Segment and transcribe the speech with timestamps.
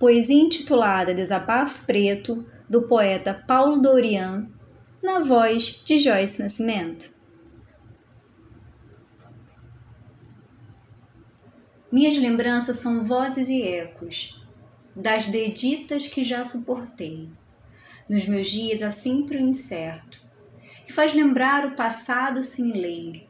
[0.00, 4.48] poesia intitulada Desabafo Preto, do poeta Paulo Dorian,
[5.02, 7.14] na voz de Joyce Nascimento.
[11.92, 14.42] Minhas lembranças são vozes e ecos
[14.96, 17.28] das deditas que já suportei,
[18.08, 20.18] nos meus dias há sempre o incerto,
[20.86, 23.28] que faz lembrar o passado sem lei.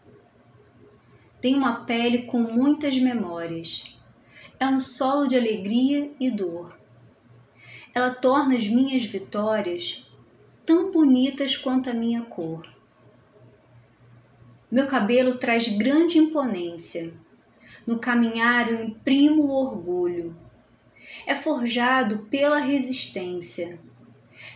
[1.41, 4.00] Tem uma pele com muitas memórias,
[4.61, 6.79] é um solo de alegria e dor.
[7.93, 10.07] Ela torna as minhas vitórias
[10.65, 12.69] tão bonitas quanto a minha cor.
[14.71, 17.13] Meu cabelo traz grande imponência
[17.87, 20.37] no caminhar eu imprimo o orgulho.
[21.27, 23.81] É forjado pela resistência,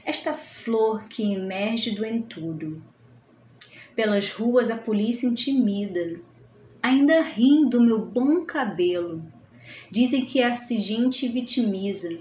[0.04, 2.80] esta flor que emerge do entulho.
[3.96, 6.20] Pelas ruas a polícia intimida,
[6.82, 9.33] ainda riem do meu bom cabelo.
[9.90, 12.20] Dizem que essa gente vitimiza,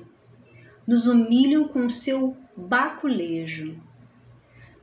[0.87, 3.79] nos humilham com seu baculejo.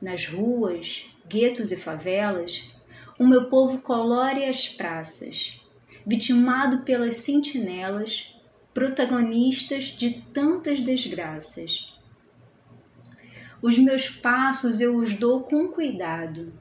[0.01, 2.71] Nas ruas, guetos e favelas,
[3.19, 5.61] o meu povo colore as praças
[6.05, 8.35] vitimado pelas sentinelas,
[8.73, 11.93] protagonistas de tantas desgraças.
[13.61, 16.53] Os meus passos eu os dou com cuidado,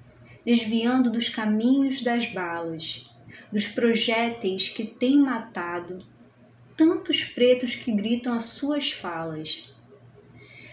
[0.45, 3.10] desviando dos caminhos das balas,
[3.53, 6.05] dos projéteis que têm matado
[6.77, 9.71] tantos pretos que gritam as suas falas.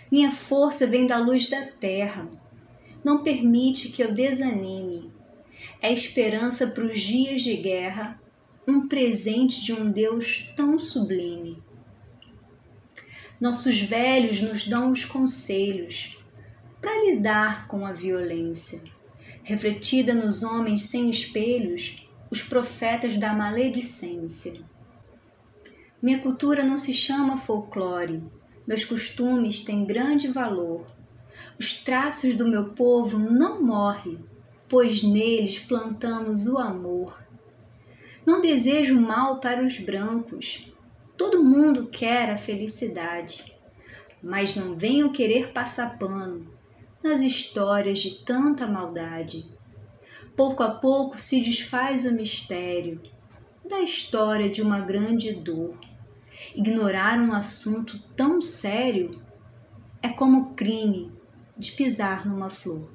[0.09, 2.29] Minha força vem da luz da terra,
[3.03, 5.11] não permite que eu desanime.
[5.81, 8.21] É esperança para os dias de guerra
[8.65, 11.61] um presente de um Deus tão sublime.
[13.37, 16.17] Nossos velhos nos dão os conselhos
[16.79, 18.81] para lidar com a violência,
[19.43, 24.61] refletida nos homens sem espelhos, os profetas da maledicência.
[26.01, 28.23] Minha cultura não se chama folclore,
[28.67, 30.85] meus costumes têm grande valor.
[31.57, 34.19] Os traços do meu povo não morrem,
[34.67, 37.17] pois neles plantamos o amor.
[38.25, 40.71] Não desejo mal para os brancos.
[41.15, 43.55] Todo mundo quer a felicidade.
[44.21, 46.45] Mas não venham querer passar pano
[47.01, 49.56] nas histórias de tanta maldade.
[50.35, 53.01] Pouco a pouco se desfaz o mistério
[53.67, 55.77] da história de uma grande dor.
[56.55, 59.21] Ignorar um assunto tão sério
[60.01, 61.11] é como crime
[61.57, 62.89] de pisar numa flor.